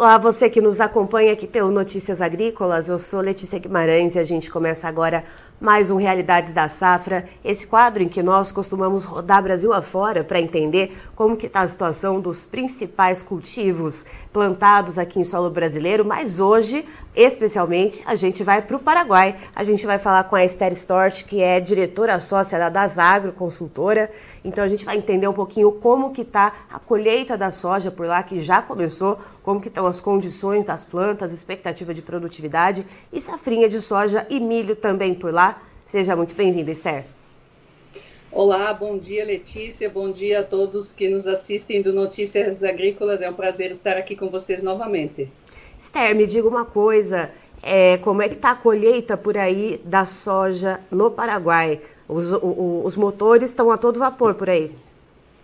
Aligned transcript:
Olá, 0.00 0.16
você 0.16 0.48
que 0.48 0.62
nos 0.62 0.80
acompanha 0.80 1.34
aqui 1.34 1.46
pelo 1.46 1.70
Notícias 1.70 2.22
Agrícolas. 2.22 2.88
Eu 2.88 2.98
sou 2.98 3.20
Letícia 3.20 3.58
Guimarães 3.58 4.14
e 4.14 4.18
a 4.18 4.24
gente 4.24 4.50
começa 4.50 4.88
agora 4.88 5.26
mais 5.60 5.90
um 5.90 5.96
Realidades 5.98 6.54
da 6.54 6.70
Safra, 6.70 7.28
esse 7.44 7.66
quadro 7.66 8.02
em 8.02 8.08
que 8.08 8.22
nós 8.22 8.50
costumamos 8.50 9.04
rodar 9.04 9.42
Brasil 9.42 9.74
afora 9.74 10.24
para 10.24 10.40
entender 10.40 10.96
como 11.14 11.36
que 11.36 11.44
está 11.44 11.60
a 11.60 11.68
situação 11.68 12.18
dos 12.18 12.46
principais 12.46 13.22
cultivos 13.22 14.06
plantados 14.32 14.98
aqui 14.98 15.18
em 15.18 15.24
solo 15.24 15.50
brasileiro, 15.50 16.04
mas 16.04 16.38
hoje, 16.38 16.86
especialmente, 17.14 18.02
a 18.06 18.14
gente 18.14 18.44
vai 18.44 18.62
para 18.62 18.76
o 18.76 18.80
Paraguai. 18.80 19.36
A 19.54 19.64
gente 19.64 19.84
vai 19.84 19.98
falar 19.98 20.24
com 20.24 20.36
a 20.36 20.44
Esther 20.44 20.72
Stort, 20.72 21.24
que 21.24 21.42
é 21.42 21.58
diretora 21.58 22.20
sócia 22.20 22.58
da 22.58 22.68
Dasagro 22.68 23.32
Consultora. 23.32 24.10
Então 24.44 24.62
a 24.62 24.68
gente 24.68 24.84
vai 24.84 24.96
entender 24.96 25.28
um 25.28 25.32
pouquinho 25.32 25.72
como 25.72 26.12
que 26.12 26.22
está 26.22 26.52
a 26.72 26.78
colheita 26.78 27.36
da 27.36 27.50
soja 27.50 27.90
por 27.90 28.06
lá, 28.06 28.22
que 28.22 28.40
já 28.40 28.62
começou, 28.62 29.18
como 29.42 29.60
que 29.60 29.68
estão 29.68 29.86
as 29.86 30.00
condições 30.00 30.64
das 30.64 30.84
plantas, 30.84 31.32
expectativa 31.32 31.92
de 31.92 32.02
produtividade 32.02 32.86
e 33.12 33.20
safrinha 33.20 33.68
de 33.68 33.80
soja 33.80 34.26
e 34.30 34.38
milho 34.38 34.76
também 34.76 35.14
por 35.14 35.32
lá. 35.32 35.60
Seja 35.84 36.14
muito 36.14 36.34
bem-vinda, 36.36 36.70
Esther. 36.70 37.19
Olá, 38.32 38.72
bom 38.72 38.96
dia 38.96 39.24
Letícia, 39.24 39.90
bom 39.90 40.12
dia 40.12 40.38
a 40.38 40.42
todos 40.44 40.92
que 40.92 41.08
nos 41.08 41.26
assistem 41.26 41.82
do 41.82 41.92
Notícias 41.92 42.62
Agrícolas. 42.62 43.20
É 43.20 43.28
um 43.28 43.34
prazer 43.34 43.72
estar 43.72 43.96
aqui 43.96 44.14
com 44.14 44.28
vocês 44.28 44.62
novamente. 44.62 45.28
Esther, 45.76 46.14
me 46.14 46.28
diga 46.28 46.46
uma 46.46 46.64
coisa, 46.64 47.32
é, 47.60 47.96
como 47.96 48.22
é 48.22 48.28
que 48.28 48.36
está 48.36 48.52
a 48.52 48.54
colheita 48.54 49.16
por 49.16 49.36
aí 49.36 49.80
da 49.84 50.04
soja 50.04 50.78
no 50.92 51.10
Paraguai? 51.10 51.80
Os, 52.06 52.30
o, 52.32 52.82
os 52.84 52.94
motores 52.94 53.48
estão 53.48 53.68
a 53.68 53.76
todo 53.76 53.98
vapor 53.98 54.34
por 54.34 54.48
aí. 54.48 54.70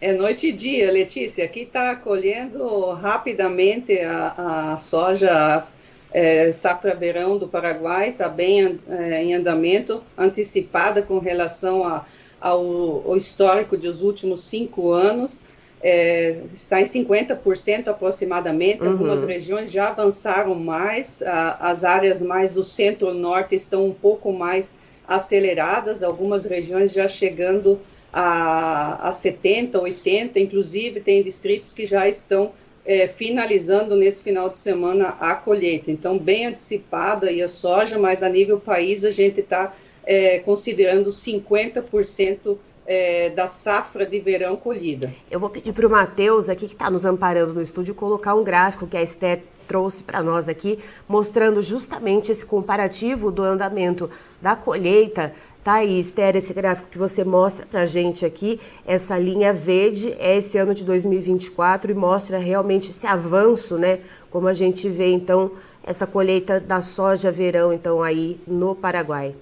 É 0.01 0.13
noite 0.13 0.47
e 0.47 0.53
dia, 0.53 0.89
Letícia. 0.93 1.45
Aqui 1.45 1.63
está 1.63 1.97
colhendo 1.97 2.93
rapidamente 2.93 3.99
a, 3.99 4.75
a 4.75 4.79
soja 4.79 5.67
é, 6.13 6.53
safra 6.53 6.95
verão 6.95 7.37
do 7.37 7.49
Paraguai, 7.49 8.11
está 8.11 8.29
bem 8.29 8.79
é, 8.89 9.25
em 9.25 9.35
andamento, 9.35 10.05
antecipada 10.17 11.03
com 11.03 11.19
relação 11.19 11.85
a 11.85 12.07
ao, 12.41 13.03
ao 13.07 13.17
histórico 13.17 13.77
dos 13.77 14.03
últimos 14.03 14.45
cinco 14.45 14.91
anos, 14.93 15.43
é, 15.83 16.41
está 16.55 16.81
em 16.81 16.85
50% 16.85 17.89
aproximadamente. 17.89 18.83
Uhum. 18.83 18.93
Algumas 18.93 19.23
regiões 19.23 19.71
já 19.71 19.89
avançaram 19.89 20.55
mais, 20.55 21.23
a, 21.23 21.71
as 21.71 21.85
áreas 21.85 22.21
mais 22.21 22.53
do 22.53 22.65
centro-norte 22.65 23.55
estão 23.55 23.87
um 23.87 23.95
pouco 23.95 24.33
mais 24.33 24.73
aceleradas, 25.07 26.03
algumas 26.03 26.45
regiões 26.45 26.93
já 26.93 27.07
chegando 27.07 27.79
a, 28.13 29.09
a 29.09 29.11
70%, 29.11 29.73
80%, 29.73 30.37
inclusive 30.37 31.01
tem 31.01 31.23
distritos 31.23 31.73
que 31.73 31.87
já 31.87 32.09
estão 32.09 32.53
é, 32.85 33.07
finalizando 33.07 33.97
nesse 33.97 34.23
final 34.23 34.49
de 34.49 34.57
semana 34.57 35.17
a 35.21 35.35
colheita. 35.35 35.91
Então, 35.91 36.17
bem 36.17 36.47
antecipada 36.47 37.29
aí 37.29 37.43
a 37.43 37.49
soja, 37.49 37.99
mas 37.99 38.23
a 38.23 38.29
nível 38.29 38.59
país 38.59 39.05
a 39.05 39.11
gente 39.11 39.41
está 39.41 39.75
é, 40.07 40.39
considerando 40.39 41.11
50% 41.11 42.57
é, 42.87 43.31
da 43.31 43.49
safra 43.49 44.07
de 44.07 44.21
verão 44.21 44.57
colhida. 44.57 45.13
Eu 45.31 45.41
vou 45.41 45.51
pedir 45.51 45.73
para 45.73 45.87
o 45.87 45.91
Matheus, 45.91 46.49
aqui 46.49 46.67
que 46.67 46.75
está 46.75 46.89
nos 46.89 47.05
amparando 47.05 47.53
no 47.53 47.61
estúdio, 47.61 47.95
colocar 47.95 48.35
um 48.35 48.45
gráfico 48.45 48.87
que 48.87 48.97
a 48.97 49.03
Esther 49.03 49.43
trouxe 49.67 50.05
para 50.05 50.23
nós 50.23 50.49
aqui, 50.49 50.79
mostrando 51.09 51.61
justamente 51.61 52.31
esse 52.31 52.47
comparativo 52.47 53.33
do 53.33 53.43
andamento 53.43 54.09
da 54.41 54.55
colheita. 54.55 55.35
Tá 55.65 55.75
aí, 55.75 55.99
Esther, 55.99 56.37
esse 56.37 56.55
gráfico 56.55 56.89
que 56.89 56.97
você 56.97 57.25
mostra 57.25 57.67
para 57.67 57.85
gente 57.85 58.25
aqui, 58.25 58.61
essa 58.87 59.19
linha 59.19 59.53
verde 59.53 60.15
é 60.21 60.37
esse 60.37 60.57
ano 60.57 60.73
de 60.73 60.85
2024 60.85 61.91
e 61.91 61.95
mostra 61.95 62.39
realmente 62.39 62.93
esse 62.93 63.05
avanço, 63.05 63.77
né? 63.77 63.99
Como 64.31 64.47
a 64.47 64.55
gente 64.55 64.89
vê, 64.89 65.11
então, 65.11 65.51
essa 65.83 66.07
colheita 66.07 66.61
da 66.61 66.81
soja 66.81 67.33
verão, 67.33 67.73
então, 67.73 68.01
aí 68.01 68.39
no 68.47 68.77
Paraguai. 68.77 69.35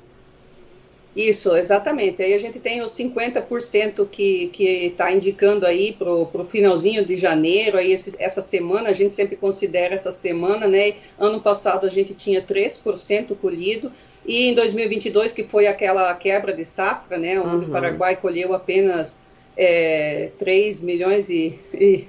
Isso, 1.17 1.55
exatamente. 1.57 2.23
Aí 2.23 2.35
a 2.35 2.39
gente 2.39 2.59
tem 2.59 2.83
os 2.83 2.93
50% 2.93 4.09
que 4.09 4.51
está 4.87 5.13
indicando 5.13 5.65
aí 5.65 5.93
para 5.93 6.11
o 6.13 6.47
finalzinho 6.49 7.05
de 7.07 7.17
janeiro, 7.17 7.79
aí 7.79 7.93
esse, 7.93 8.17
essa 8.19 8.43
semana, 8.43 8.89
a 8.89 8.93
gente 8.93 9.15
sempre 9.15 9.37
considera 9.37 9.95
essa 9.95 10.11
semana, 10.11 10.67
né? 10.67 10.95
Ano 11.17 11.41
passado 11.41 11.87
a 11.87 11.89
gente 11.89 12.15
tinha 12.15 12.43
3% 12.43 13.37
colhido, 13.37 13.93
e 14.27 14.49
em 14.49 14.55
2022, 14.55 15.33
que 15.33 15.45
foi 15.45 15.69
aquela 15.69 16.13
quebra 16.15 16.53
de 16.53 16.65
safra, 16.65 17.17
né? 17.17 17.39
Onde 17.41 17.65
uhum. 17.65 17.69
o 17.69 17.71
Paraguai 17.71 18.17
colheu 18.17 18.53
apenas 18.53 19.21
é, 19.57 20.31
3 20.37 20.83
milhões 20.83 21.29
e, 21.31 21.57
e, 21.73 22.09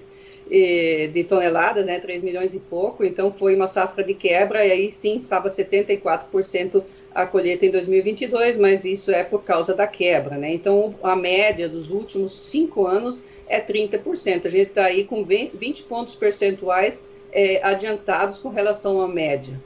e, 0.50 1.08
de 1.14 1.24
toneladas, 1.26 1.86
né? 1.86 2.00
3 2.00 2.24
milhões 2.24 2.56
e 2.56 2.60
pouco, 2.60 3.04
então 3.04 3.32
foi 3.32 3.56
uma 3.56 3.68
safra 3.68 4.04
de 4.04 4.16
quebra, 4.16 4.66
e 4.66 4.72
aí 4.72 4.92
sim 4.92 5.18
estava 5.18 5.48
74% 5.48 6.84
a 7.16 7.26
colheita 7.26 7.66
em 7.66 7.72
2022, 7.72 8.58
mas 8.58 8.84
isso 8.84 9.10
é 9.10 9.24
por 9.24 9.42
causa 9.42 9.74
da 9.74 9.88
quebra, 9.88 10.38
né? 10.38 10.54
Então, 10.54 10.94
a 11.02 11.16
média 11.16 11.70
dos 11.70 11.90
últimos 11.90 12.38
cinco 12.38 12.86
anos 12.86 13.24
é 13.48 13.62
30%. 13.62 14.46
A 14.46 14.50
gente 14.50 14.68
está 14.68 14.84
aí 14.84 15.06
com 15.06 15.24
20, 15.24 15.56
20 15.56 15.84
pontos 15.84 16.14
percentuais 16.14 17.08
é, 17.32 17.62
adiantados 17.64 18.38
com 18.38 18.50
relação 18.50 19.02
à 19.02 19.08
média. 19.08 19.58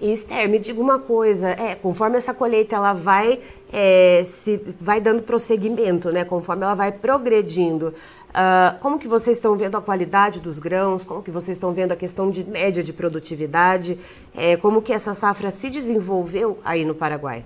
E 0.00 0.12
Esther, 0.12 0.48
me 0.48 0.58
diga 0.58 0.80
uma 0.80 0.98
coisa, 0.98 1.50
é, 1.50 1.76
conforme 1.76 2.18
essa 2.18 2.34
colheita 2.34 2.74
ela 2.74 2.92
vai 2.92 3.38
é, 3.72 4.24
se 4.24 4.60
vai 4.80 5.00
dando 5.00 5.22
prosseguimento, 5.22 6.10
né? 6.10 6.24
Conforme 6.24 6.64
ela 6.64 6.74
vai 6.74 6.90
progredindo, 6.90 7.94
Uh, 8.34 8.76
como 8.80 8.98
que 8.98 9.06
vocês 9.06 9.36
estão 9.36 9.56
vendo 9.56 9.76
a 9.76 9.80
qualidade 9.80 10.40
dos 10.40 10.58
grãos? 10.58 11.04
Como 11.04 11.22
que 11.22 11.30
vocês 11.30 11.56
estão 11.56 11.72
vendo 11.72 11.92
a 11.92 11.96
questão 11.96 12.32
de 12.32 12.42
média 12.42 12.82
de 12.82 12.92
produtividade? 12.92 13.96
É, 14.36 14.56
como 14.56 14.82
que 14.82 14.92
essa 14.92 15.14
safra 15.14 15.52
se 15.52 15.70
desenvolveu 15.70 16.58
aí 16.64 16.84
no 16.84 16.96
Paraguai? 16.96 17.44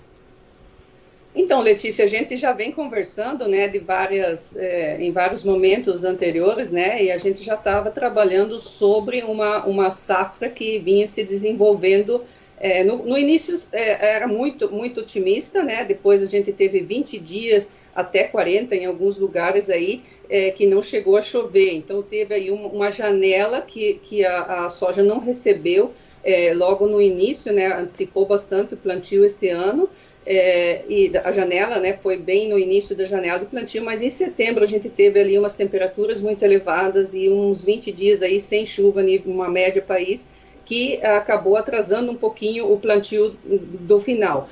Então, 1.35 1.61
Letícia, 1.61 2.07
a 2.07 2.09
gente 2.09 2.39
já 2.39 2.55
vem 2.55 2.73
conversando, 2.73 3.47
né, 3.47 3.69
de 3.69 3.79
várias, 3.79 4.57
é, 4.57 5.01
em 5.01 5.13
vários 5.13 5.45
momentos 5.45 6.05
anteriores, 6.05 6.71
né, 6.71 7.05
e 7.05 7.13
a 7.13 7.19
gente 7.19 7.45
já 7.45 7.55
estava 7.55 7.91
trabalhando 7.91 8.59
sobre 8.59 9.23
uma, 9.23 9.65
uma 9.67 9.91
safra 9.91 10.49
que 10.49 10.79
vinha 10.79 11.07
se 11.07 11.23
desenvolvendo. 11.23 12.25
É, 12.61 12.83
no, 12.83 12.97
no, 12.99 13.17
início 13.17 13.57
é, 13.73 14.15
era 14.15 14.27
muito, 14.27 14.71
muito 14.71 15.01
otimista, 15.01 15.63
né, 15.63 15.85
depois 15.85 16.23
a 16.23 16.27
gente 16.27 16.53
teve 16.53 16.81
20 16.81 17.19
dias 17.19 17.71
até 17.95 18.25
40 18.25 18.75
em 18.75 18.87
alguns 18.87 19.17
lugares 19.17 19.71
aí, 19.71 20.03
é, 20.29 20.51
que 20.51 20.67
não 20.67 20.83
chegou 20.83 21.17
a 21.17 21.23
chover. 21.23 21.73
Então, 21.73 22.03
teve 22.03 22.35
aí 22.35 22.51
uma, 22.51 22.69
uma 22.69 22.91
janela 22.91 23.61
que, 23.61 23.95
que 24.03 24.25
a, 24.25 24.67
a 24.67 24.71
soja 24.71 25.03
não 25.03 25.19
recebeu 25.19 25.93
é, 26.23 26.53
logo 26.53 26.87
no 26.87 27.01
início, 27.01 27.53
né, 27.53 27.67
antecipou 27.67 28.27
bastante 28.27 28.75
o 28.75 28.77
plantio 28.77 29.25
esse 29.25 29.49
ano, 29.49 29.89
é, 30.27 30.83
e 30.89 31.11
a 31.25 31.33
janela, 31.33 31.81
né, 31.81 31.97
foi 31.97 32.19
bem 32.19 32.49
no 32.49 32.59
início 32.59 32.95
da 32.95 33.05
janela 33.05 33.39
do 33.39 33.47
plantio, 33.47 33.83
mas 33.83 34.03
em 34.03 34.11
setembro 34.11 34.63
a 34.63 34.67
gente 34.67 34.89
teve 34.89 35.19
ali 35.19 35.39
umas 35.39 35.57
temperaturas 35.57 36.21
muito 36.21 36.43
elevadas 36.45 37.15
e 37.15 37.31
uns 37.31 37.65
20 37.65 37.91
dias 37.91 38.21
aí 38.21 38.39
sem 38.39 38.67
chuva, 38.67 39.03
uma 39.25 39.49
média 39.49 39.81
país, 39.81 40.27
que 40.69 41.03
acabou 41.03 41.57
atrasando 41.57 42.13
um 42.13 42.15
pouquinho 42.15 42.71
o 42.71 42.79
plantio 42.79 43.35
do 43.43 43.99
final. 43.99 44.51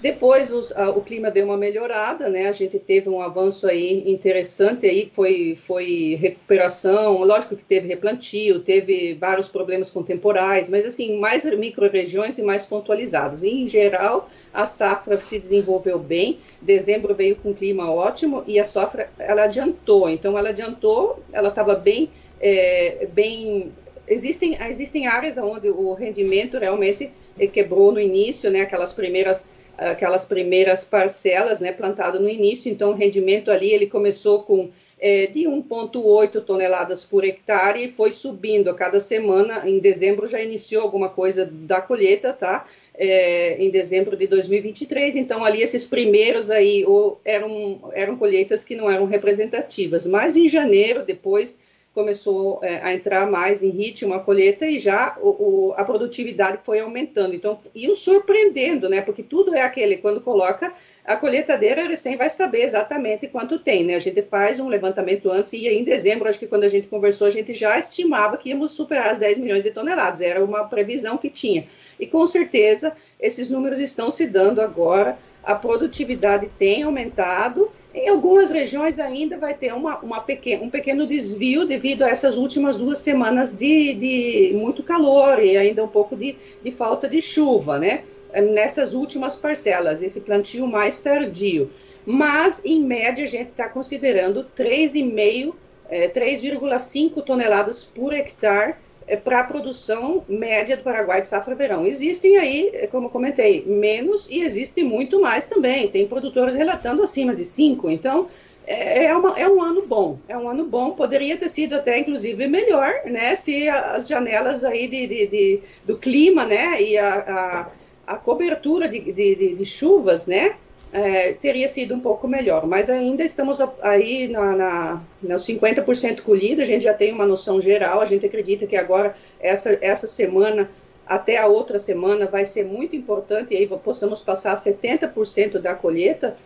Depois 0.00 0.50
os, 0.50 0.72
a, 0.72 0.88
o 0.88 1.02
clima 1.02 1.30
deu 1.30 1.44
uma 1.44 1.58
melhorada, 1.58 2.30
né? 2.30 2.48
A 2.48 2.52
gente 2.52 2.78
teve 2.78 3.10
um 3.10 3.20
avanço 3.20 3.66
aí 3.66 4.10
interessante 4.10 4.86
aí, 4.86 5.10
foi, 5.12 5.54
foi 5.54 6.16
recuperação, 6.18 7.18
lógico 7.18 7.54
que 7.54 7.64
teve 7.64 7.86
replantio, 7.86 8.60
teve 8.60 9.12
vários 9.12 9.50
problemas 9.50 9.90
com 9.90 10.02
temporais, 10.02 10.70
mas 10.70 10.86
assim, 10.86 11.18
mais 11.18 11.44
micro-regiões 11.44 12.38
e 12.38 12.42
mais 12.42 12.64
pontualizados. 12.64 13.42
E, 13.42 13.50
em 13.50 13.68
geral, 13.68 14.30
a 14.54 14.64
safra 14.64 15.18
se 15.18 15.38
desenvolveu 15.38 15.98
bem, 15.98 16.38
dezembro 16.62 17.14
veio 17.14 17.36
com 17.36 17.52
clima 17.52 17.92
ótimo 17.92 18.42
e 18.46 18.58
a 18.58 18.64
safra, 18.64 19.10
ela 19.18 19.42
adiantou, 19.42 20.08
então 20.08 20.38
ela 20.38 20.48
adiantou, 20.48 21.22
ela 21.30 21.50
estava 21.50 21.74
bem, 21.74 22.08
é, 22.40 23.06
bem, 23.12 23.70
existem, 24.10 24.58
existem 24.68 25.06
áreas 25.06 25.38
onde 25.38 25.70
o 25.70 25.94
rendimento 25.94 26.58
realmente 26.58 27.10
quebrou 27.52 27.92
no 27.92 28.00
início, 28.00 28.50
né? 28.50 28.60
Aquelas 28.60 28.92
primeiras 28.92 29.48
aquelas 29.78 30.26
primeiras 30.26 30.84
parcelas, 30.84 31.58
né, 31.58 31.72
plantado 31.72 32.20
no 32.20 32.28
início, 32.28 32.70
então 32.70 32.90
o 32.90 32.94
rendimento 32.94 33.50
ali 33.50 33.72
ele 33.72 33.86
começou 33.86 34.42
com 34.42 34.68
é, 35.00 35.26
de 35.26 35.44
1,8 35.44 36.44
toneladas 36.44 37.04
por 37.04 37.24
hectare 37.24 37.84
e 37.84 37.90
foi 37.90 38.12
subindo 38.12 38.68
a 38.68 38.74
cada 38.74 39.00
semana. 39.00 39.62
Em 39.66 39.78
dezembro 39.78 40.28
já 40.28 40.42
iniciou 40.42 40.82
alguma 40.82 41.08
coisa 41.08 41.46
da 41.46 41.80
colheita, 41.80 42.32
tá? 42.32 42.66
É, 42.94 43.56
em 43.58 43.70
dezembro 43.70 44.14
de 44.14 44.26
2023, 44.26 45.16
então 45.16 45.42
ali 45.42 45.62
esses 45.62 45.86
primeiros 45.86 46.50
aí 46.50 46.84
ou, 46.84 47.18
eram, 47.24 47.80
eram 47.94 48.16
colheitas 48.16 48.62
que 48.62 48.76
não 48.76 48.90
eram 48.90 49.06
representativas, 49.06 50.04
mas 50.04 50.36
em 50.36 50.46
janeiro, 50.46 51.02
depois 51.02 51.58
começou 51.94 52.60
é, 52.62 52.80
a 52.82 52.94
entrar 52.94 53.28
mais 53.28 53.62
em 53.62 53.70
ritmo 53.70 54.14
a 54.14 54.20
colheita 54.20 54.64
e 54.64 54.78
já 54.78 55.16
o, 55.20 55.28
o, 55.28 55.74
a 55.76 55.84
produtividade 55.84 56.60
foi 56.62 56.78
aumentando. 56.80 57.34
Então, 57.34 57.58
iam 57.74 57.94
surpreendendo, 57.94 58.88
né? 58.88 59.00
Porque 59.00 59.22
tudo 59.22 59.54
é 59.54 59.62
aquele, 59.62 59.96
quando 59.96 60.20
coloca 60.20 60.72
a 61.04 61.16
colheitadeira, 61.16 61.88
recém 61.88 62.16
vai 62.16 62.30
saber 62.30 62.62
exatamente 62.62 63.26
quanto 63.26 63.58
tem, 63.58 63.82
né? 63.82 63.96
A 63.96 64.00
gente 64.00 64.22
faz 64.22 64.60
um 64.60 64.68
levantamento 64.68 65.30
antes 65.30 65.52
e 65.52 65.66
em 65.66 65.82
dezembro, 65.82 66.28
acho 66.28 66.38
que 66.38 66.46
quando 66.46 66.64
a 66.64 66.68
gente 66.68 66.86
conversou, 66.86 67.26
a 67.26 67.30
gente 67.30 67.54
já 67.54 67.78
estimava 67.78 68.36
que 68.36 68.50
íamos 68.50 68.72
superar 68.72 69.10
as 69.10 69.18
10 69.18 69.38
milhões 69.38 69.64
de 69.64 69.72
toneladas, 69.72 70.20
era 70.20 70.44
uma 70.44 70.64
previsão 70.64 71.16
que 71.16 71.28
tinha. 71.28 71.66
E 71.98 72.06
com 72.06 72.24
certeza, 72.26 72.96
esses 73.18 73.50
números 73.50 73.80
estão 73.80 74.10
se 74.10 74.26
dando 74.26 74.60
agora, 74.60 75.18
a 75.42 75.54
produtividade 75.54 76.48
tem 76.58 76.84
aumentado 76.84 77.72
em 77.94 78.08
algumas 78.08 78.50
regiões 78.50 78.98
ainda 78.98 79.36
vai 79.36 79.54
ter 79.54 79.74
uma, 79.74 79.98
uma 79.98 80.20
pequeno, 80.20 80.64
um 80.64 80.70
pequeno 80.70 81.06
desvio 81.06 81.66
devido 81.66 82.02
a 82.02 82.08
essas 82.08 82.36
últimas 82.36 82.76
duas 82.76 82.98
semanas 83.00 83.52
de, 83.52 83.94
de 83.94 84.52
muito 84.54 84.82
calor 84.82 85.42
e 85.42 85.56
ainda 85.56 85.82
um 85.82 85.88
pouco 85.88 86.16
de, 86.16 86.36
de 86.62 86.70
falta 86.70 87.08
de 87.08 87.20
chuva, 87.20 87.78
né? 87.78 88.04
Nessas 88.52 88.94
últimas 88.94 89.34
parcelas, 89.34 90.02
esse 90.02 90.20
plantio 90.20 90.66
mais 90.66 91.00
tardio. 91.00 91.70
Mas, 92.06 92.64
em 92.64 92.80
média, 92.80 93.24
a 93.24 93.28
gente 93.28 93.50
está 93.50 93.68
considerando 93.68 94.46
3,5, 94.56 95.52
é, 95.88 96.08
3,5 96.08 97.24
toneladas 97.24 97.84
por 97.84 98.14
hectare 98.14 98.76
para 99.16 99.40
a 99.40 99.44
produção 99.44 100.24
média 100.28 100.76
do 100.76 100.82
Paraguai 100.82 101.20
de 101.20 101.28
safra-verão. 101.28 101.86
Existem 101.86 102.36
aí, 102.36 102.70
é, 102.72 102.86
como 102.86 103.10
comentei, 103.10 103.64
menos 103.66 104.28
e 104.30 104.42
existe 104.42 104.82
muito 104.82 105.20
mais 105.20 105.48
também. 105.48 105.88
Tem 105.88 106.06
produtores 106.06 106.54
relatando 106.54 107.02
acima 107.02 107.34
de 107.34 107.44
5. 107.44 107.90
Então, 107.90 108.28
é, 108.66 109.06
é, 109.06 109.16
uma, 109.16 109.38
é, 109.38 109.48
um 109.48 109.60
ano 109.60 109.84
bom. 109.86 110.18
É 110.28 110.36
um 110.36 110.48
ano 110.48 110.64
bom. 110.64 110.92
Poderia 110.92 111.36
ter 111.36 111.48
sido 111.48 111.74
até, 111.74 111.98
inclusive, 111.98 112.46
melhor, 112.46 112.92
né? 113.06 113.34
Se 113.34 113.68
as 113.68 114.06
janelas 114.06 114.62
aí 114.62 114.86
de, 114.86 115.06
de, 115.06 115.26
de 115.26 115.60
do 115.84 115.98
clima, 115.98 116.46
né? 116.46 116.80
E 116.80 116.96
a, 116.96 117.70
a, 118.06 118.14
a 118.14 118.16
cobertura 118.16 118.88
de, 118.88 119.00
de, 119.12 119.54
de 119.54 119.64
chuvas, 119.64 120.26
né? 120.26 120.54
É, 120.92 121.32
teria 121.34 121.68
sido 121.68 121.94
um 121.94 122.00
pouco 122.00 122.26
melhor, 122.26 122.66
mas 122.66 122.90
ainda 122.90 123.22
estamos 123.22 123.58
aí 123.80 124.28
na, 124.28 124.56
na, 124.56 125.02
nos 125.22 125.46
50% 125.46 126.22
colhido, 126.22 126.62
a 126.62 126.64
gente 126.64 126.82
já 126.82 126.94
tem 126.94 127.12
uma 127.12 127.26
noção 127.26 127.60
geral, 127.60 128.00
a 128.00 128.06
gente 128.06 128.26
acredita 128.26 128.66
que 128.66 128.76
agora, 128.76 129.14
essa, 129.38 129.78
essa 129.80 130.06
semana, 130.06 130.68
até 131.06 131.36
a 131.38 131.46
outra 131.46 131.78
semana, 131.78 132.26
vai 132.26 132.44
ser 132.44 132.64
muito 132.64 132.96
importante, 132.96 133.54
e 133.54 133.56
aí 133.56 133.66
possamos 133.66 134.20
passar 134.20 134.54
70% 134.54 135.58
da 135.58 135.74
colheita, 135.74 136.36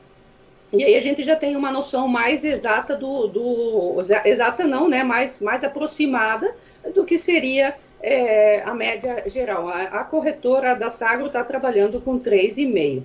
e 0.73 0.83
aí 0.83 0.95
a 0.97 1.01
gente 1.01 1.23
já 1.23 1.37
tem 1.37 1.57
uma 1.57 1.71
noção 1.71 2.09
mais 2.09 2.45
exata 2.45 2.97
do, 2.97 3.29
do 3.29 3.97
exata 4.25 4.67
não, 4.67 4.89
né, 4.89 5.05
mais, 5.05 5.41
mais 5.41 5.63
aproximada 5.63 6.55
do 6.93 7.05
que 7.05 7.19
seria 7.19 7.77
é, 8.03 8.61
a 8.63 8.75
média 8.75 9.23
geral. 9.27 9.69
A, 9.69 9.83
a 9.85 10.05
corretora 10.05 10.75
da 10.75 10.91
Sagro 10.91 11.29
está 11.29 11.43
trabalhando 11.43 12.01
com 12.01 12.19
3,5. 12.19 13.03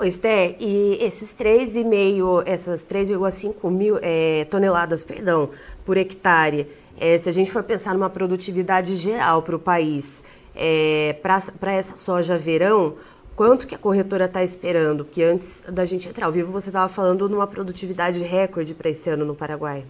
Pois 0.00 0.18
é, 0.24 0.56
e 0.58 0.96
esses 0.98 1.34
3,5, 1.34 2.42
essas 2.46 2.82
3,5 2.82 3.70
mil 3.70 3.98
é, 4.00 4.46
toneladas, 4.46 5.04
perdão, 5.04 5.50
por 5.84 5.98
hectare, 5.98 6.66
é, 6.98 7.18
se 7.18 7.28
a 7.28 7.32
gente 7.32 7.52
for 7.52 7.62
pensar 7.62 7.92
numa 7.92 8.08
produtividade 8.08 8.96
geral 8.96 9.42
para 9.42 9.54
o 9.54 9.58
país, 9.58 10.24
é, 10.56 11.18
para 11.22 11.74
essa 11.74 11.98
soja 11.98 12.38
verão, 12.38 12.94
quanto 13.36 13.66
que 13.66 13.74
a 13.74 13.78
corretora 13.78 14.24
está 14.24 14.42
esperando? 14.42 15.04
Que 15.04 15.22
antes 15.22 15.62
da 15.68 15.84
gente 15.84 16.08
entrar 16.08 16.24
ao 16.24 16.32
vivo, 16.32 16.50
você 16.50 16.70
estava 16.70 16.88
falando 16.88 17.28
numa 17.28 17.46
produtividade 17.46 18.20
recorde 18.20 18.72
para 18.72 18.88
esse 18.88 19.10
ano 19.10 19.26
no 19.26 19.34
Paraguai. 19.34 19.84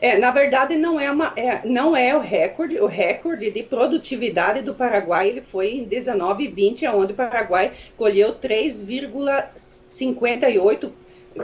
É, 0.00 0.16
na 0.16 0.30
verdade, 0.30 0.76
não 0.76 1.00
é, 1.00 1.10
uma, 1.10 1.32
é, 1.36 1.66
não 1.66 1.96
é 1.96 2.16
o 2.16 2.20
recorde. 2.20 2.78
O 2.78 2.86
recorde 2.86 3.50
de 3.50 3.64
produtividade 3.64 4.62
do 4.62 4.72
Paraguai 4.72 5.28
ele 5.28 5.40
foi 5.40 5.72
em 5.72 5.82
19 5.84 6.44
e 6.44 6.48
20, 6.48 6.86
onde 6.88 7.12
o 7.12 7.16
Paraguai 7.16 7.72
colheu 7.96 8.36
3,58, 8.36 10.92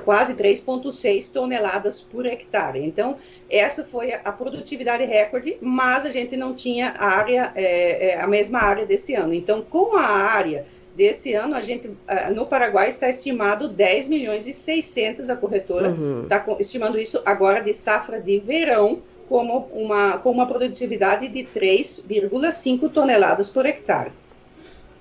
quase 0.04 0.34
3,6 0.34 1.32
toneladas 1.32 2.00
por 2.00 2.26
hectare. 2.26 2.84
Então, 2.84 3.16
essa 3.50 3.82
foi 3.84 4.12
a 4.12 4.32
produtividade 4.32 5.04
recorde, 5.04 5.56
mas 5.60 6.06
a 6.06 6.10
gente 6.10 6.36
não 6.36 6.54
tinha 6.54 6.94
área, 6.96 7.50
é, 7.56 8.10
é, 8.10 8.20
a 8.20 8.28
mesma 8.28 8.60
área 8.60 8.86
desse 8.86 9.14
ano. 9.14 9.34
Então, 9.34 9.62
com 9.62 9.96
a 9.96 10.06
área 10.06 10.64
desse 10.94 11.34
ano, 11.34 11.54
a 11.54 11.60
gente, 11.60 11.90
no 12.34 12.46
Paraguai, 12.46 12.88
está 12.88 13.08
estimado 13.08 13.68
10 13.68 14.08
milhões 14.08 14.46
e 14.46 14.52
600 14.52 15.28
a 15.28 15.36
corretora, 15.36 15.96
está 16.22 16.44
uhum. 16.46 16.56
estimando 16.60 16.98
isso 16.98 17.20
agora 17.24 17.60
de 17.60 17.74
safra 17.74 18.20
de 18.20 18.38
verão, 18.38 19.02
como 19.28 19.68
uma, 19.72 20.18
com 20.18 20.30
uma 20.30 20.46
produtividade 20.46 21.28
de 21.28 21.44
3,5 21.44 22.90
toneladas 22.92 23.48
por 23.48 23.66
hectare. 23.66 24.12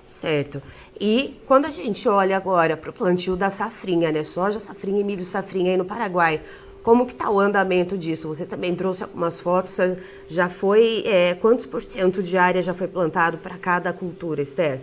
Certo. 0.08 0.62
E 0.98 1.36
quando 1.46 1.66
a 1.66 1.70
gente 1.70 2.08
olha 2.08 2.36
agora 2.36 2.76
para 2.76 2.90
o 2.90 2.92
plantio 2.92 3.36
da 3.36 3.50
safrinha, 3.50 4.10
né? 4.12 4.22
Soja, 4.22 4.60
safrinha 4.60 5.00
e 5.00 5.04
milho 5.04 5.24
safrinha 5.24 5.72
aí 5.72 5.76
no 5.76 5.84
Paraguai, 5.84 6.40
como 6.82 7.06
que 7.06 7.12
está 7.12 7.30
o 7.30 7.40
andamento 7.40 7.98
disso? 7.98 8.28
Você 8.28 8.44
também 8.44 8.74
trouxe 8.74 9.02
algumas 9.02 9.40
fotos, 9.40 9.76
já 10.28 10.48
foi, 10.48 11.02
é, 11.06 11.34
quantos 11.34 11.66
por 11.66 11.82
cento 11.82 12.22
de 12.22 12.36
área 12.36 12.62
já 12.62 12.74
foi 12.74 12.86
plantado 12.86 13.38
para 13.38 13.56
cada 13.56 13.92
cultura, 13.92 14.42
Esther? 14.42 14.80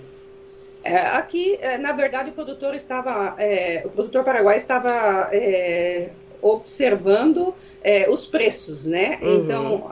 É, 0.84 0.98
aqui, 0.98 1.58
é, 1.62 1.78
na 1.78 1.92
verdade, 1.92 2.32
o 2.32 2.34
produtor 2.34 2.74
estava, 2.74 3.36
é, 3.38 3.84
o 3.86 3.90
produtor 3.90 4.24
paraguai 4.24 4.58
estava 4.58 5.30
é, 5.32 6.10
observando 6.42 7.54
é, 7.84 8.10
os 8.10 8.26
preços, 8.26 8.86
né? 8.86 9.20
Uhum. 9.22 9.36
Então, 9.36 9.92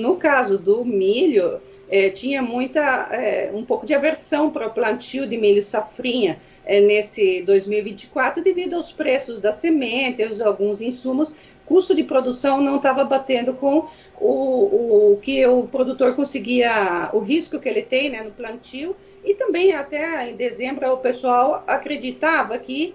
no 0.00 0.16
caso 0.16 0.58
do 0.58 0.84
milho, 0.84 1.60
é, 1.88 2.10
tinha 2.10 2.42
muita, 2.42 3.10
um 3.52 3.64
pouco 3.64 3.86
de 3.86 3.94
aversão 3.94 4.50
para 4.50 4.66
o 4.66 4.70
plantio 4.70 5.26
de 5.26 5.36
milho 5.36 5.62
safrinha 5.62 6.40
nesse 6.66 7.42
2024 7.42 8.42
devido 8.42 8.74
aos 8.74 8.90
preços 8.90 9.38
das 9.38 9.56
sementes, 9.56 10.40
alguns 10.40 10.80
insumos, 10.80 11.30
custo 11.66 11.94
de 11.94 12.02
produção 12.02 12.60
não 12.60 12.76
estava 12.76 13.04
batendo 13.04 13.52
com 13.52 13.86
o, 14.18 15.12
o 15.12 15.18
que 15.20 15.46
o 15.46 15.64
produtor 15.64 16.16
conseguia, 16.16 17.10
o 17.12 17.18
risco 17.18 17.58
que 17.58 17.68
ele 17.68 17.82
tem 17.82 18.10
né, 18.10 18.22
no 18.22 18.30
plantio 18.30 18.96
e 19.24 19.34
também 19.34 19.72
até 19.72 20.30
em 20.30 20.36
dezembro 20.36 20.92
o 20.92 20.98
pessoal 20.98 21.64
acreditava 21.66 22.58
que 22.58 22.94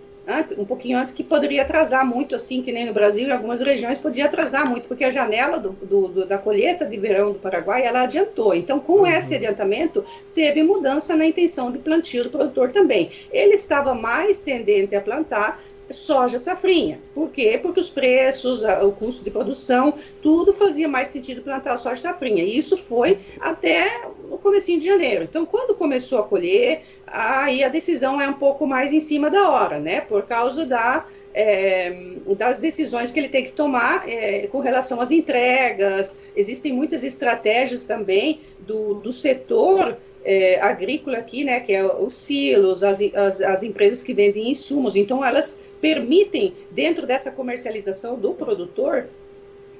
um 0.57 0.65
pouquinho 0.65 0.97
antes 0.97 1.11
que 1.11 1.23
poderia 1.23 1.63
atrasar 1.63 2.05
muito, 2.05 2.35
assim 2.35 2.61
que 2.61 2.71
nem 2.71 2.85
no 2.85 2.93
Brasil, 2.93 3.27
em 3.27 3.31
algumas 3.31 3.61
regiões 3.61 3.97
podia 3.97 4.25
atrasar 4.25 4.69
muito, 4.69 4.87
porque 4.87 5.03
a 5.03 5.11
janela 5.11 5.57
do, 5.57 5.71
do, 5.71 6.07
do, 6.07 6.25
da 6.25 6.37
colheita 6.37 6.85
de 6.85 6.97
verão 6.97 7.31
do 7.31 7.39
Paraguai 7.39 7.83
ela 7.83 8.03
adiantou. 8.03 8.53
Então, 8.53 8.79
com 8.79 8.99
uhum. 8.99 9.07
esse 9.07 9.33
adiantamento, 9.33 10.05
teve 10.35 10.61
mudança 10.61 11.15
na 11.15 11.25
intenção 11.25 11.71
de 11.71 11.79
plantio 11.79 12.23
do 12.23 12.29
produtor 12.29 12.71
também. 12.71 13.09
Ele 13.31 13.55
estava 13.55 13.95
mais 13.95 14.39
tendente 14.41 14.95
a 14.95 15.01
plantar 15.01 15.59
soja 15.91 16.39
safrinha. 16.39 16.99
Por 17.13 17.29
quê? 17.29 17.59
Porque 17.61 17.79
os 17.79 17.89
preços, 17.89 18.63
o 18.63 18.91
custo 18.91 19.23
de 19.23 19.31
produção, 19.31 19.93
tudo 20.21 20.53
fazia 20.53 20.87
mais 20.87 21.09
sentido 21.09 21.41
plantar 21.41 21.77
soja 21.77 22.01
safrinha. 22.01 22.43
E 22.43 22.57
isso 22.57 22.77
foi 22.77 23.19
até 23.39 24.07
o 24.29 24.37
comecinho 24.37 24.79
de 24.79 24.87
janeiro. 24.87 25.23
Então, 25.23 25.45
quando 25.45 25.75
começou 25.75 26.19
a 26.19 26.23
colher, 26.23 26.83
aí 27.07 27.63
a 27.63 27.69
decisão 27.69 28.21
é 28.21 28.27
um 28.27 28.33
pouco 28.33 28.67
mais 28.67 28.93
em 28.93 28.99
cima 28.99 29.29
da 29.29 29.49
hora, 29.49 29.79
né? 29.79 30.01
Por 30.01 30.23
causa 30.23 30.65
da 30.65 31.05
é, 31.33 32.15
das 32.37 32.59
decisões 32.59 33.11
que 33.11 33.19
ele 33.19 33.29
tem 33.29 33.43
que 33.43 33.51
tomar 33.51 34.07
é, 34.07 34.47
com 34.47 34.59
relação 34.59 34.99
às 34.99 35.11
entregas. 35.11 36.15
Existem 36.35 36.73
muitas 36.73 37.03
estratégias 37.03 37.85
também 37.85 38.41
do, 38.59 38.95
do 38.95 39.11
setor 39.11 39.97
é, 40.23 40.59
agrícola 40.59 41.17
aqui, 41.17 41.43
né, 41.43 41.59
que 41.59 41.73
é 41.73 41.85
os 41.85 42.15
silos, 42.15 42.83
as, 42.83 42.99
as, 43.13 43.41
as 43.41 43.63
empresas 43.63 44.03
que 44.03 44.13
vendem 44.13 44.51
insumos. 44.51 44.95
Então, 44.95 45.23
elas 45.23 45.61
permitem, 45.81 46.53
dentro 46.71 47.05
dessa 47.05 47.31
comercialização 47.31 48.17
do 48.17 48.33
produtor, 48.33 49.07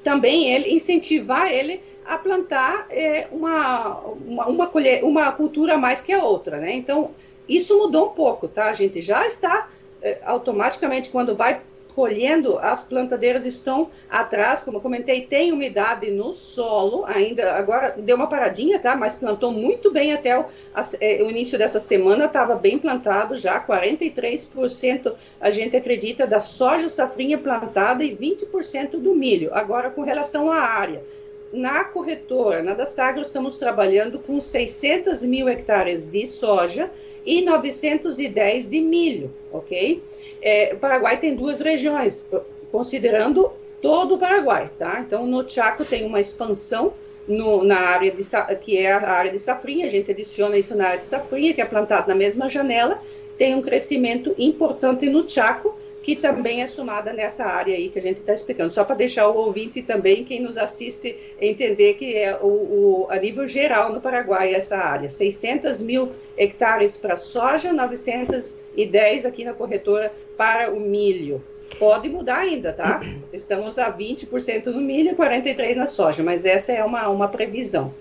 também 0.04 0.54
ele 0.54 0.70
incentivar 0.70 1.52
ele 1.52 1.82
a 2.06 2.18
plantar 2.18 2.88
é, 2.90 3.28
uma, 3.32 4.00
uma, 4.26 4.48
uma, 4.48 4.68
colher, 4.68 5.04
uma 5.04 5.32
cultura 5.32 5.78
mais 5.78 6.02
que 6.02 6.12
a 6.12 6.24
outra, 6.24 6.58
né? 6.58 6.74
Então, 6.74 7.12
isso 7.48 7.78
mudou 7.78 8.08
um 8.08 8.14
pouco, 8.14 8.48
tá? 8.48 8.70
A 8.70 8.74
gente 8.74 9.02
já 9.02 9.28
está 9.28 9.70
é, 10.02 10.20
automaticamente, 10.24 11.10
quando 11.10 11.36
vai 11.36 11.62
colhendo, 12.00 12.58
as 12.60 12.82
plantadeiras 12.82 13.46
estão 13.46 13.90
atrás, 14.10 14.62
como 14.62 14.80
comentei, 14.80 15.24
tem 15.26 15.52
umidade 15.52 16.10
no 16.10 16.32
solo 16.32 17.04
ainda, 17.06 17.52
agora 17.56 17.94
deu 17.98 18.16
uma 18.16 18.28
paradinha, 18.28 18.80
tá? 18.80 18.96
Mas 18.96 19.16
plantou 19.16 19.52
muito 19.52 19.92
bem 19.92 20.14
até 20.14 20.40
o, 20.40 20.46
a, 20.74 20.82
é, 21.02 21.22
o 21.22 21.30
início 21.30 21.58
dessa 21.58 21.78
semana, 21.78 22.24
estava 22.24 22.56
bem 22.56 22.80
plantado 22.80 23.36
já, 23.36 23.62
43% 23.62 25.14
a 25.42 25.52
gente 25.52 25.76
acredita 25.76 26.26
da 26.26 26.40
soja 26.40 26.88
safrinha 26.88 27.38
plantada 27.38 28.02
e 28.02 28.16
20% 28.16 28.92
do 28.92 29.14
milho. 29.14 29.54
Agora, 29.54 29.90
com 29.90 30.02
relação 30.02 30.50
à 30.50 30.62
área, 30.62 31.04
na 31.52 31.84
corretora, 31.84 32.64
na 32.64 32.76
da 32.76 32.86
Sagro, 32.86 33.22
estamos 33.22 33.58
trabalhando 33.58 34.20
com 34.20 34.40
600 34.40 35.22
mil 35.26 35.50
hectares 35.50 36.10
de 36.10 36.26
soja 36.26 36.90
e 37.26 37.42
910 37.42 38.70
de 38.70 38.80
milho, 38.80 39.34
ok? 39.52 40.02
É, 40.42 40.74
o 40.74 40.78
Paraguai 40.78 41.18
tem 41.18 41.36
duas 41.36 41.60
regiões, 41.60 42.26
considerando 42.72 43.52
todo 43.82 44.16
o 44.16 44.18
Paraguai, 44.18 44.70
tá? 44.78 45.04
Então, 45.06 45.26
no 45.26 45.48
Chaco 45.48 45.86
tem 45.86 46.06
uma 46.06 46.20
expansão 46.20 46.94
no, 47.28 47.64
na 47.64 47.78
área 47.78 48.12
de, 48.12 48.24
que 48.62 48.78
é 48.78 48.92
a 48.92 49.12
área 49.12 49.32
de 49.32 49.40
safrinha, 49.40 49.86
a 49.86 49.90
gente 49.90 50.12
adiciona 50.12 50.58
isso 50.58 50.76
na 50.76 50.88
área 50.88 51.00
de 51.00 51.06
safrinha, 51.06 51.54
que 51.54 51.62
é 51.62 51.66
plantado 51.66 52.08
na 52.08 52.16
mesma 52.16 52.50
janela, 52.50 53.02
tem 53.38 53.56
um 53.56 53.62
crescimento 53.62 54.34
importante 54.38 55.10
no 55.10 55.28
Chaco, 55.28 55.78
que 56.10 56.16
também 56.16 56.64
é 56.64 56.68
somada 56.68 57.14
nessa 57.14 57.46
área 57.46 57.76
aí 57.76 57.88
que 57.88 58.00
a 58.00 58.02
gente 58.02 58.22
está 58.22 58.34
explicando. 58.34 58.72
Só 58.72 58.84
para 58.84 58.96
deixar 58.96 59.28
o 59.28 59.38
ouvinte 59.38 59.84
também, 59.84 60.26
quem 60.26 60.42
nos 60.42 60.58
assiste, 60.58 61.16
entender 61.40 61.94
que 61.94 62.16
é 62.16 62.36
o, 62.36 62.48
o, 62.48 63.08
a 63.12 63.18
nível 63.18 63.48
geral 63.48 63.94
no 63.94 64.02
Paraguai 64.02 64.56
essa 64.56 64.76
área. 64.78 65.12
600 65.12 65.80
mil 65.82 66.12
hectares 66.36 66.98
para 66.98 67.16
soja, 67.16 67.72
910 67.72 69.24
aqui 69.24 69.46
na 69.46 69.54
corretora 69.54 70.12
para 70.36 70.74
o 70.74 70.80
milho. 70.80 71.44
Pode 71.78 72.10
mudar 72.10 72.40
ainda, 72.40 72.74
tá? 72.74 73.02
Estamos 73.32 73.78
a 73.78 73.96
20% 73.96 74.66
no 74.66 74.82
milho 74.82 75.12
e 75.12 75.16
43% 75.16 75.76
na 75.76 75.86
soja, 75.86 76.24
mas 76.24 76.44
essa 76.44 76.72
é 76.72 76.84
uma, 76.84 77.08
uma 77.08 77.28
previsão. 77.28 77.94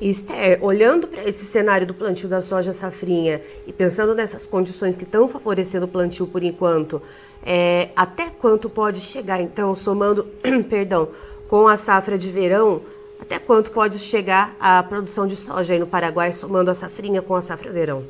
Esther, 0.00 0.64
olhando 0.64 1.06
para 1.06 1.28
esse 1.28 1.44
cenário 1.44 1.86
do 1.86 1.92
plantio 1.92 2.28
da 2.28 2.40
soja 2.40 2.72
safrinha 2.72 3.42
e 3.66 3.72
pensando 3.72 4.14
nessas 4.14 4.46
condições 4.46 4.96
que 4.96 5.04
estão 5.04 5.28
favorecendo 5.28 5.86
o 5.86 5.88
plantio 5.88 6.26
por 6.26 6.42
enquanto, 6.42 7.02
é, 7.46 7.90
até 7.94 8.28
quanto 8.28 8.68
pode 8.68 9.00
chegar, 9.00 9.40
então, 9.40 9.74
somando, 9.76 10.24
perdão, 10.68 11.10
com 11.48 11.68
a 11.68 11.76
safra 11.76 12.18
de 12.18 12.28
verão, 12.28 12.82
até 13.20 13.38
quanto 13.38 13.70
pode 13.70 13.98
chegar 14.00 14.56
a 14.58 14.82
produção 14.82 15.26
de 15.26 15.36
soja 15.36 15.72
aí 15.72 15.78
no 15.78 15.86
Paraguai, 15.86 16.32
somando 16.32 16.70
a 16.70 16.74
safrinha 16.74 17.22
com 17.22 17.36
a 17.36 17.40
safra 17.40 17.70
verão? 17.70 18.04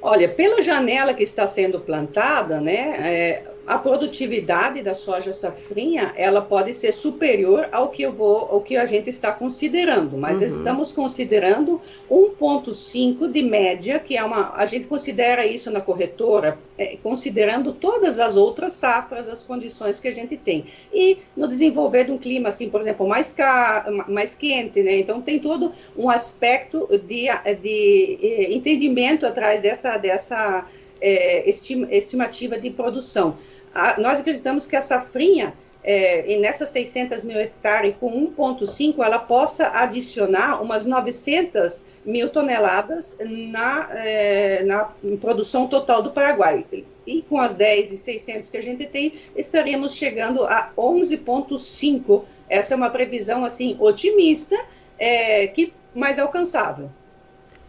Olha, 0.00 0.28
pela 0.28 0.62
janela 0.62 1.12
que 1.12 1.24
está 1.24 1.46
sendo 1.46 1.80
plantada, 1.80 2.60
né, 2.60 2.96
é, 3.00 3.42
a 3.66 3.78
produtividade 3.78 4.80
da 4.80 4.94
soja 4.94 5.32
safrinha 5.32 6.12
ela 6.16 6.40
pode 6.40 6.72
ser 6.72 6.92
superior 6.92 7.68
ao 7.72 7.88
que 7.88 8.02
eu 8.02 8.12
vou, 8.12 8.48
ao 8.50 8.60
que 8.60 8.76
a 8.76 8.86
gente 8.86 9.10
está 9.10 9.32
considerando, 9.32 10.16
mas 10.16 10.40
uhum. 10.40 10.46
estamos 10.46 10.92
considerando 10.92 11.80
1,5 12.08 13.30
de 13.30 13.42
média, 13.42 13.98
que 13.98 14.16
é 14.16 14.22
uma, 14.22 14.54
a 14.54 14.66
gente 14.66 14.86
considera 14.86 15.44
isso 15.44 15.68
na 15.70 15.80
corretora, 15.80 16.58
é, 16.78 16.96
considerando 17.02 17.72
todas 17.72 18.20
as 18.20 18.36
outras 18.36 18.74
safras, 18.74 19.28
as 19.28 19.42
condições 19.42 19.98
que 19.98 20.06
a 20.06 20.12
gente 20.12 20.36
tem. 20.36 20.66
E 20.92 21.18
no 21.36 21.48
desenvolver 21.48 22.04
de 22.04 22.12
um 22.12 22.18
clima 22.18 22.50
assim, 22.50 22.70
por 22.70 22.80
exemplo, 22.80 23.08
mais, 23.08 23.32
ca, 23.32 23.86
mais 24.06 24.34
quente, 24.34 24.80
né? 24.80 24.98
Então 24.98 25.20
tem 25.20 25.40
todo 25.40 25.72
um 25.96 26.08
aspecto 26.08 26.86
de, 26.88 27.26
de, 27.60 28.18
eh, 28.22 28.52
entendimento 28.52 29.26
atrás 29.26 29.60
dessa, 29.60 29.96
dessa 29.96 30.66
é, 31.00 31.48
estimativa 31.90 32.58
de 32.58 32.70
produção 32.70 33.36
a, 33.76 34.00
nós 34.00 34.20
acreditamos 34.20 34.66
que 34.66 34.74
a 34.74 34.82
safrinha, 34.82 35.54
é, 35.84 36.32
e 36.32 36.38
nessas 36.38 36.70
600 36.70 37.22
mil 37.22 37.38
hectares 37.38 37.94
com 37.98 38.10
1,5, 38.10 39.04
ela 39.04 39.18
possa 39.18 39.70
adicionar 39.78 40.60
umas 40.60 40.84
900 40.84 41.84
mil 42.04 42.28
toneladas 42.28 43.16
na, 43.20 43.88
é, 43.92 44.62
na 44.64 44.90
produção 45.20 45.66
total 45.66 46.02
do 46.02 46.10
Paraguai. 46.10 46.64
E 47.06 47.22
com 47.22 47.40
as 47.40 47.54
10 47.54 47.92
e 47.92 47.96
600 47.96 48.48
que 48.48 48.56
a 48.56 48.62
gente 48.62 48.86
tem, 48.86 49.14
estaríamos 49.36 49.94
chegando 49.94 50.44
a 50.44 50.72
11,5. 50.76 52.24
Essa 52.48 52.74
é 52.74 52.76
uma 52.76 52.90
previsão 52.90 53.44
assim 53.44 53.76
otimista, 53.78 54.56
é, 54.98 55.46
que 55.48 55.72
mais 55.94 56.18
alcançável. 56.18 56.90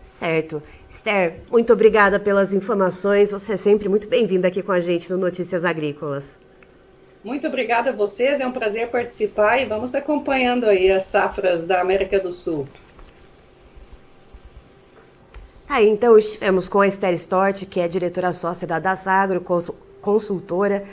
Certo. 0.02 0.64
Esther, 0.98 1.42
muito 1.52 1.72
obrigada 1.72 2.20
pelas 2.20 2.56
informações. 2.56 3.30
Você 3.30 3.54
é 3.54 3.58
sempre 3.58 3.88
muito 3.88 4.08
bem-vinda 4.08 4.48
aqui 4.48 4.64
com 4.64 4.72
a 4.72 4.80
gente 4.80 5.12
no 5.12 5.18
Notícias 5.18 5.64
Agrícolas. 5.64 6.26
Muito 7.24 7.46
obrigada 7.46 7.92
a 7.92 7.94
vocês, 7.94 8.40
é 8.40 8.48
um 8.48 8.52
prazer 8.52 8.90
participar 8.90 9.60
e 9.60 9.66
vamos 9.66 9.94
acompanhando 9.94 10.66
aí 10.66 10.92
as 10.92 11.04
safras 11.04 11.68
da 11.68 11.82
América 11.82 12.20
do 12.20 12.32
Sul. 12.32 12.68
Tá, 15.68 15.84
então 15.84 16.18
estivemos 16.18 16.68
com 16.68 16.82
a 16.82 16.88
Esther 16.88 17.14
Stort, 17.14 17.66
que 17.66 17.80
é 17.80 17.88
diretora 17.88 18.34
sócia 18.34 18.68
da 18.68 18.80
Dasagro, 18.80 19.46
consultora, 20.02 20.84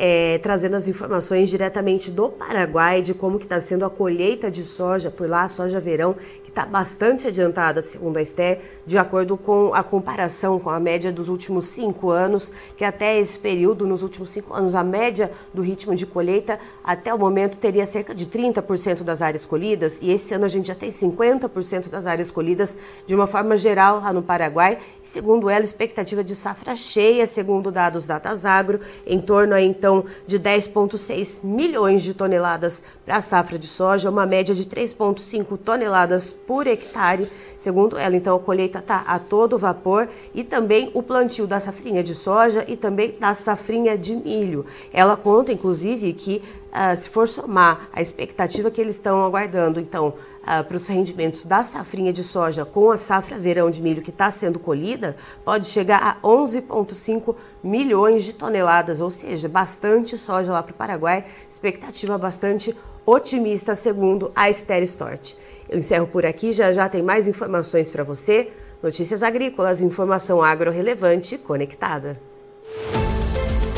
é, 0.00 0.38
trazendo 0.38 0.76
as 0.76 0.86
informações 0.86 1.48
diretamente 1.48 2.08
do 2.08 2.28
Paraguai 2.28 3.02
de 3.02 3.12
como 3.12 3.36
que 3.36 3.44
está 3.44 3.58
sendo 3.58 3.84
a 3.84 3.90
colheita 3.90 4.48
de 4.48 4.62
soja 4.62 5.10
por 5.10 5.28
lá, 5.28 5.48
soja 5.48 5.80
verão, 5.80 6.14
está 6.58 6.66
bastante 6.66 7.28
adiantada, 7.28 7.80
segundo 7.80 8.16
a 8.16 8.22
Esté, 8.22 8.60
de 8.84 8.98
acordo 8.98 9.36
com 9.36 9.72
a 9.72 9.82
comparação 9.84 10.58
com 10.58 10.70
a 10.70 10.80
média 10.80 11.12
dos 11.12 11.28
últimos 11.28 11.66
cinco 11.66 12.10
anos, 12.10 12.50
que 12.76 12.84
até 12.84 13.16
esse 13.16 13.38
período, 13.38 13.86
nos 13.86 14.02
últimos 14.02 14.30
cinco 14.30 14.52
anos, 14.52 14.74
a 14.74 14.82
média 14.82 15.30
do 15.54 15.62
ritmo 15.62 15.94
de 15.94 16.04
colheita 16.04 16.58
até 16.82 17.14
o 17.14 17.18
momento 17.18 17.58
teria 17.58 17.86
cerca 17.86 18.12
de 18.12 18.26
30% 18.26 19.04
das 19.04 19.22
áreas 19.22 19.46
colhidas, 19.46 19.98
e 20.02 20.10
esse 20.10 20.34
ano 20.34 20.46
a 20.46 20.48
gente 20.48 20.66
já 20.66 20.74
tem 20.74 20.90
50% 20.90 21.88
das 21.88 22.06
áreas 22.06 22.28
colhidas 22.28 22.76
de 23.06 23.14
uma 23.14 23.28
forma 23.28 23.56
geral 23.56 24.00
lá 24.00 24.12
no 24.12 24.22
Paraguai, 24.22 24.78
e 25.04 25.08
segundo 25.08 25.48
ela, 25.48 25.62
expectativa 25.62 26.24
de 26.24 26.34
safra 26.34 26.74
cheia, 26.74 27.24
segundo 27.28 27.70
dados 27.70 28.04
da 28.04 28.18
Tasagro, 28.18 28.80
em 29.06 29.20
torno 29.20 29.54
aí, 29.54 29.64
então 29.64 29.87
de 30.26 30.38
10,6 30.38 31.40
milhões 31.42 32.02
de 32.02 32.14
toneladas 32.14 32.82
para 33.04 33.16
a 33.16 33.20
safra 33.20 33.58
de 33.58 33.66
soja, 33.66 34.10
uma 34.10 34.26
média 34.26 34.54
de 34.54 34.64
3,5 34.64 35.58
toneladas 35.58 36.32
por 36.32 36.66
hectare. 36.66 37.28
Segundo 37.58 37.98
ela, 37.98 38.16
então, 38.16 38.36
a 38.36 38.40
colheita 38.40 38.78
está 38.78 38.98
a 39.06 39.18
todo 39.18 39.58
vapor 39.58 40.08
e 40.32 40.44
também 40.44 40.90
o 40.94 41.02
plantio 41.02 41.44
da 41.44 41.58
safrinha 41.58 42.04
de 42.04 42.14
soja 42.14 42.64
e 42.68 42.76
também 42.76 43.16
da 43.18 43.34
safrinha 43.34 43.98
de 43.98 44.14
milho. 44.14 44.64
Ela 44.92 45.16
conta, 45.16 45.52
inclusive, 45.52 46.12
que 46.12 46.40
uh, 46.68 46.96
se 46.96 47.08
for 47.08 47.26
somar 47.26 47.88
a 47.92 48.00
expectativa 48.00 48.70
que 48.70 48.80
eles 48.80 48.94
estão 48.94 49.24
aguardando, 49.24 49.80
então, 49.80 50.14
uh, 50.42 50.62
para 50.62 50.76
os 50.76 50.86
rendimentos 50.86 51.44
da 51.44 51.64
safrinha 51.64 52.12
de 52.12 52.22
soja 52.22 52.64
com 52.64 52.92
a 52.92 52.96
safra 52.96 53.36
verão 53.36 53.72
de 53.72 53.82
milho 53.82 54.02
que 54.02 54.10
está 54.10 54.30
sendo 54.30 54.60
colhida, 54.60 55.16
pode 55.44 55.66
chegar 55.66 56.00
a 56.00 56.26
11,5 56.26 57.34
milhões 57.60 58.22
de 58.22 58.34
toneladas, 58.34 59.00
ou 59.00 59.10
seja, 59.10 59.48
bastante 59.48 60.16
soja 60.16 60.52
lá 60.52 60.62
para 60.62 60.72
o 60.72 60.76
Paraguai, 60.76 61.24
expectativa 61.50 62.16
bastante 62.16 62.76
otimista, 63.04 63.74
segundo 63.74 64.30
a 64.36 64.48
Esther 64.48 64.82
Stort. 64.84 65.34
Eu 65.68 65.78
encerro 65.78 66.06
por 66.06 66.24
aqui, 66.24 66.52
já 66.52 66.72
já 66.72 66.88
tem 66.88 67.02
mais 67.02 67.28
informações 67.28 67.90
para 67.90 68.02
você. 68.02 68.50
Notícias 68.82 69.22
agrícolas, 69.22 69.82
informação 69.82 70.42
agro 70.42 70.70
relevante 70.70 71.36
conectada. 71.36 72.18